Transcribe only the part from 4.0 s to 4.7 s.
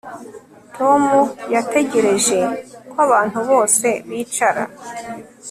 bicara